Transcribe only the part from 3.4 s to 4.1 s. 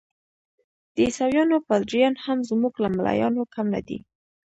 کم نه دي.